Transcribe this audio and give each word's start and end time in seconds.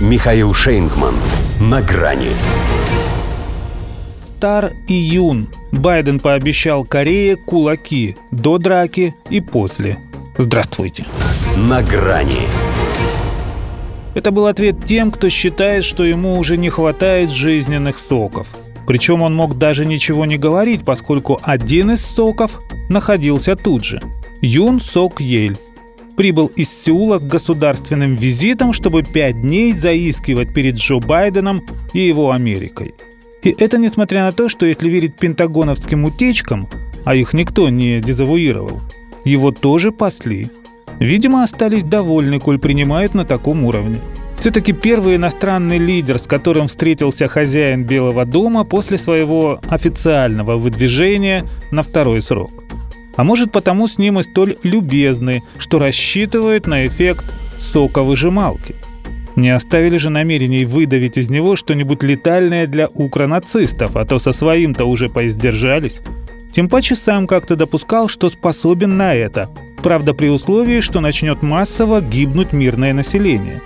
Михаил 0.00 0.54
Шейнгман. 0.54 1.14
На 1.60 1.82
грани. 1.82 2.30
Стар 4.26 4.72
июн. 4.88 5.46
Байден 5.72 6.20
пообещал 6.20 6.86
Корее 6.86 7.36
кулаки 7.36 8.16
до 8.30 8.56
драки 8.56 9.14
и 9.28 9.42
после. 9.42 9.98
Здравствуйте. 10.38 11.04
На 11.68 11.82
грани. 11.82 12.48
Это 14.14 14.30
был 14.30 14.46
ответ 14.46 14.86
тем, 14.86 15.10
кто 15.10 15.28
считает, 15.28 15.84
что 15.84 16.02
ему 16.02 16.38
уже 16.38 16.56
не 16.56 16.70
хватает 16.70 17.30
жизненных 17.30 17.98
соков. 17.98 18.48
Причем 18.86 19.20
он 19.20 19.34
мог 19.34 19.58
даже 19.58 19.84
ничего 19.84 20.24
не 20.24 20.38
говорить, 20.38 20.82
поскольку 20.82 21.38
один 21.42 21.90
из 21.90 22.02
соков 22.02 22.62
находился 22.88 23.54
тут 23.54 23.84
же. 23.84 24.00
Юн 24.40 24.80
Сок 24.80 25.20
Ель 25.20 25.58
прибыл 26.20 26.52
из 26.54 26.68
Сеула 26.68 27.18
с 27.18 27.24
государственным 27.24 28.14
визитом, 28.14 28.74
чтобы 28.74 29.02
пять 29.02 29.40
дней 29.40 29.72
заискивать 29.72 30.52
перед 30.52 30.74
Джо 30.74 30.98
Байденом 30.98 31.64
и 31.94 32.00
его 32.00 32.32
Америкой. 32.32 32.92
И 33.42 33.56
это 33.58 33.78
несмотря 33.78 34.24
на 34.24 34.32
то, 34.32 34.50
что 34.50 34.66
если 34.66 34.90
верить 34.90 35.14
пентагоновским 35.14 36.04
утечкам, 36.04 36.68
а 37.06 37.14
их 37.14 37.32
никто 37.32 37.70
не 37.70 38.02
дезавуировал, 38.02 38.82
его 39.24 39.50
тоже 39.50 39.92
пасли. 39.92 40.50
Видимо, 40.98 41.42
остались 41.42 41.84
довольны, 41.84 42.38
коль 42.38 42.58
принимают 42.58 43.14
на 43.14 43.24
таком 43.24 43.64
уровне. 43.64 43.98
Все-таки 44.36 44.74
первый 44.74 45.16
иностранный 45.16 45.78
лидер, 45.78 46.18
с 46.18 46.26
которым 46.26 46.66
встретился 46.66 47.28
хозяин 47.28 47.84
Белого 47.84 48.26
дома 48.26 48.64
после 48.64 48.98
своего 48.98 49.58
официального 49.70 50.58
выдвижения 50.58 51.46
на 51.70 51.80
второй 51.80 52.20
срок. 52.20 52.52
А 53.20 53.22
может 53.22 53.52
потому 53.52 53.86
с 53.86 53.98
ним 53.98 54.18
и 54.18 54.22
столь 54.22 54.56
любезны, 54.62 55.42
что 55.58 55.78
рассчитывают 55.78 56.66
на 56.66 56.86
эффект 56.86 57.26
соковыжималки. 57.58 58.76
Не 59.36 59.50
оставили 59.50 59.98
же 59.98 60.08
намерений 60.08 60.64
выдавить 60.64 61.18
из 61.18 61.28
него 61.28 61.54
что-нибудь 61.54 62.02
летальное 62.02 62.66
для 62.66 62.88
укронацистов, 62.88 63.96
а 63.96 64.06
то 64.06 64.18
со 64.18 64.32
своим-то 64.32 64.86
уже 64.86 65.10
поиздержались. 65.10 66.00
Тем 66.54 66.70
паче 66.70 66.96
сам 66.96 67.26
как-то 67.26 67.56
допускал, 67.56 68.08
что 68.08 68.30
способен 68.30 68.96
на 68.96 69.14
это. 69.14 69.50
Правда, 69.82 70.14
при 70.14 70.28
условии, 70.28 70.80
что 70.80 71.00
начнет 71.00 71.42
массово 71.42 72.00
гибнуть 72.00 72.54
мирное 72.54 72.94
население. 72.94 73.60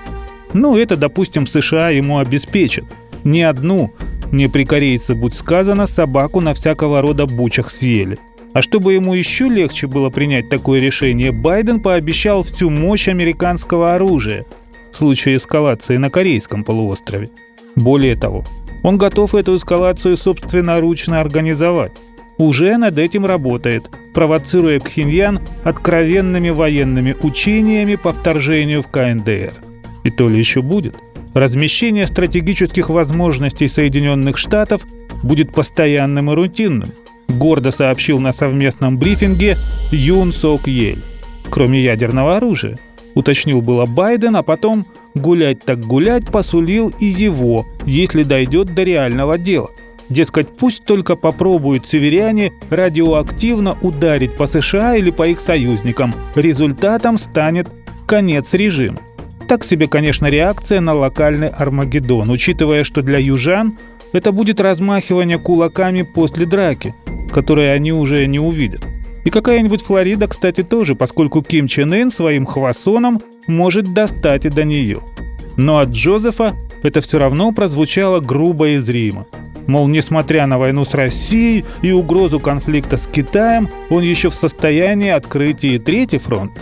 Ну, 0.52 0.77
это, 0.77 0.96
допустим, 0.96 1.46
США 1.46 1.91
ему 1.91 2.18
обеспечат. 2.18 2.86
Ни 3.22 3.42
одну, 3.42 3.92
не 4.33 4.48
при 4.48 4.64
корейце, 4.64 5.14
будь 5.14 5.36
сказано, 5.36 5.86
собаку 5.86 6.41
на 6.41 6.55
всякого 6.55 7.00
рода 7.00 7.27
бучах 7.27 7.70
съели– 7.70 8.18
а 8.55 8.62
чтобы 8.62 8.94
ему 8.94 9.14
еще 9.14 9.48
легче 9.48 9.88
было 9.88 10.10
принять 10.10 10.48
такое 10.48 10.80
решение, 10.80 11.33
Байден 11.33 11.80
пообещал 11.80 12.44
всю 12.44 12.70
мощь 12.70 13.08
американского 13.08 13.94
оружия 13.94 14.46
в 14.92 14.96
случае 14.96 15.36
эскалации 15.36 15.96
на 15.96 16.08
Корейском 16.08 16.62
полуострове. 16.62 17.30
Более 17.74 18.14
того, 18.14 18.44
он 18.84 18.96
готов 18.96 19.34
эту 19.34 19.56
эскалацию 19.56 20.16
собственноручно 20.16 21.20
организовать. 21.20 21.92
Уже 22.38 22.77
над 22.77 22.96
этим 22.96 23.27
работает, 23.27 23.91
провоцируя 24.14 24.78
Пхеньян 24.78 25.41
откровенными 25.64 26.50
военными 26.50 27.16
учениями 27.22 27.96
по 27.96 28.12
вторжению 28.12 28.83
в 28.83 28.89
КНДР. 28.89 29.55
И 30.05 30.11
то 30.11 30.28
ли 30.28 30.39
еще 30.39 30.62
будет. 30.62 30.96
Размещение 31.34 32.06
стратегических 32.06 32.89
возможностей 32.89 33.66
Соединенных 33.66 34.39
Штатов 34.39 34.83
будет 35.24 35.52
постоянным 35.52 36.30
и 36.30 36.34
рутинным– 36.34 36.91
гордо 37.28 37.70
сообщил 37.70 38.19
на 38.20 38.33
совместном 38.33 38.98
брифинге 38.98 39.56
Юн 39.91 40.33
Сок 40.33 40.67
Ель. 40.67 41.03
Кроме 41.50 41.83
ядерного 41.83 42.36
оружия, 42.36 42.78
уточнил 43.14 43.62
было 43.62 43.86
Байден, 43.86 44.36
а 44.36 44.42
потом 44.42 44.86
гулять 45.14 45.64
так 45.64 45.80
гулять 45.80 46.27
посулил 46.30 46.92
и 47.00 47.06
его, 47.06 47.67
если 47.86 48.22
дойдет 48.22 48.75
до 48.75 48.83
реального 48.83 49.39
дела. 49.39 49.70
Дескать, 50.08 50.48
пусть 50.48 50.84
только 50.84 51.17
попробуют 51.17 51.89
северяне 51.89 52.52
радиоактивно 52.70 53.77
ударить 53.80 54.36
по 54.36 54.46
США 54.46 54.96
или 54.96 55.11
по 55.11 55.27
их 55.27 55.41
союзникам. 55.41 56.14
Результатом 56.35 57.17
станет 57.17 57.68
конец 58.06 58.52
режима. 58.52 58.98
Так 59.48 59.64
себе, 59.64 59.88
конечно, 59.88 60.27
реакция 60.27 60.80
на 60.80 60.94
локальный 60.94 61.48
Армагеддон, 61.48 62.30
учитывая, 62.30 62.84
что 62.84 63.02
для 63.02 63.18
южан 63.18 63.78
это 64.12 64.32
будет 64.32 64.60
размахивание 64.60 65.38
кулаками 65.38 66.02
после 66.02 66.46
драки– 66.46 66.94
которые 67.34 67.72
они 67.72 67.92
уже 67.92 68.24
не 68.27 68.38
увидят. 68.38 68.86
И 69.24 69.30
какая-нибудь 69.30 69.82
Флорида, 69.82 70.28
кстати, 70.28 70.62
тоже, 70.62 70.94
поскольку 70.94 71.42
Ким 71.42 71.66
Чен 71.66 71.92
Ын 71.92 72.12
своим 72.12 72.46
хвасоном 72.46 73.20
может 73.48 73.92
достать 73.92 74.46
и 74.46 74.50
до 74.50 74.64
нее. 74.64 75.00
Но 75.56 75.78
от 75.78 75.88
Джозефа 75.90 76.55
это 76.84 77.00
все 77.00 77.18
равно 77.18 77.50
прозвучало 77.50 78.20
грубо 78.20 78.68
и 78.68 78.76
зримо. 78.76 79.26
Мол, 79.66 79.88
несмотря 79.88 80.46
на 80.46 80.58
войну 80.58 80.84
с 80.84 80.94
Россией 80.94 81.64
и 81.82 81.90
угрозу 81.90 82.38
конфликта 82.38 82.98
с 82.98 83.06
Китаем, 83.06 83.68
он 83.90 84.02
еще 84.02 84.30
в 84.30 84.34
состоянии 84.34 85.11
открыть 85.11 85.64
и 85.64 85.78
третий 85.78 86.18
фронт. 86.18 86.52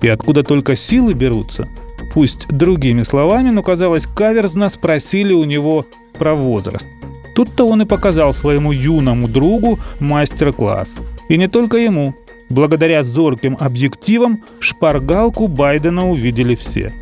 И 0.00 0.08
откуда 0.08 0.44
только 0.44 0.76
силы 0.76 1.14
берутся, 1.14 1.68
пусть 2.14 2.46
другими 2.48 3.02
словами, 3.02 3.50
но 3.50 3.62
казалось 3.62 4.06
каверзно 4.06 4.68
спросили 4.68 5.32
у 5.34 5.44
него 5.44 5.84
про 6.16 6.34
возраст. 6.34 6.86
Тут-то 7.34 7.66
он 7.66 7.82
и 7.82 7.86
показал 7.86 8.32
своему 8.32 8.70
юному 8.70 9.26
другу 9.26 9.80
мастер-класс. 9.98 10.94
И 11.28 11.36
не 11.36 11.48
только 11.48 11.76
ему. 11.78 12.14
Благодаря 12.50 13.02
зорким 13.02 13.56
объективам 13.58 14.44
шпаргалку 14.60 15.48
Байдена 15.48 16.08
увидели 16.08 16.54
все. 16.54 16.92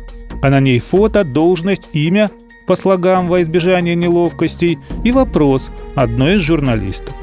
А 0.41 0.49
на 0.49 0.59
ней 0.59 0.79
фото, 0.79 1.23
должность, 1.23 1.89
имя 1.93 2.31
по 2.65 2.75
слогам 2.75 3.27
во 3.27 3.41
избежание 3.41 3.93
неловкостей 3.93 4.79
и 5.03 5.11
вопрос 5.11 5.69
одной 5.95 6.35
из 6.35 6.41
журналистов. 6.41 7.13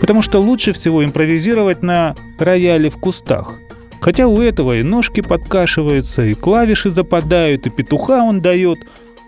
Потому 0.00 0.22
что 0.22 0.38
лучше 0.38 0.72
всего 0.72 1.04
импровизировать 1.04 1.82
на 1.82 2.14
рояле 2.38 2.88
в 2.88 2.96
кустах. 2.96 3.58
Хотя 4.00 4.28
у 4.28 4.40
этого 4.40 4.78
и 4.78 4.82
ножки 4.82 5.20
подкашиваются, 5.20 6.24
и 6.24 6.34
клавиши 6.34 6.90
западают, 6.90 7.66
и 7.66 7.70
петуха 7.70 8.22
он 8.22 8.40
дает, 8.40 8.78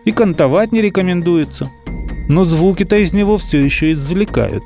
и 0.04 0.12
кантовать 0.12 0.72
не 0.72 0.80
рекомендуется– 0.80 1.70
но 2.28 2.44
звуки-то 2.44 2.96
из 2.96 3.12
него 3.12 3.38
все 3.38 3.58
еще 3.58 3.92
извлекают. 3.92 4.62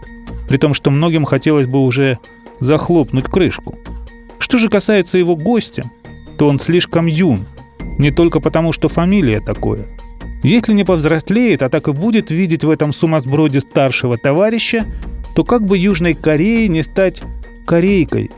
При 0.48 0.58
том, 0.58 0.74
что 0.74 0.90
многим 0.90 1.24
хотелось 1.24 1.66
бы 1.66 1.78
уже 1.78 2.18
захлопнуть 2.60 3.24
крышку. 3.24 3.78
Что 4.38 4.58
же 4.58 4.68
касается 4.68 5.16
его 5.16 5.36
гостя, 5.36 5.84
то 6.36 6.48
он 6.48 6.58
слишком 6.58 7.06
юн. 7.06 7.46
Не 7.98 8.10
только 8.10 8.40
потому, 8.40 8.72
что 8.72 8.88
фамилия 8.88 9.40
такое. 9.40 9.86
Если 10.42 10.72
не 10.72 10.84
повзрослеет, 10.84 11.62
а 11.62 11.68
так 11.68 11.86
и 11.86 11.92
будет 11.92 12.32
видеть 12.32 12.64
в 12.64 12.70
этом 12.70 12.92
сумасброде 12.92 13.60
старшего 13.60 14.18
товарища, 14.18 14.84
то 15.36 15.44
как 15.44 15.64
бы 15.64 15.78
Южной 15.78 16.14
Корее 16.14 16.66
не 16.66 16.82
стать 16.82 17.22
корейкой 17.64 18.30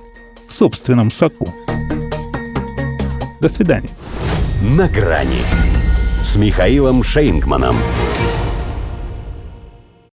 в 0.49 0.53
собственном 0.53 1.10
соку. 1.10 1.53
До 3.41 3.49
свидания. 3.49 3.91
На 4.62 4.88
грани 4.88 5.43
с 6.22 6.37
Михаилом 6.37 7.03
Шейнгманом. 7.03 7.77